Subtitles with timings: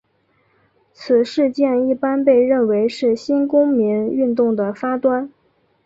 [0.93, 5.31] 此事件一般被认为是新公民运动的发端。